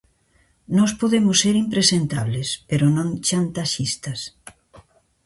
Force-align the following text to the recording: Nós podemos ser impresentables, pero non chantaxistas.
Nós 0.77 0.91
podemos 1.01 1.37
ser 1.43 1.55
impresentables, 1.65 2.47
pero 2.69 2.85
non 2.97 3.07
chantaxistas. 3.27 4.19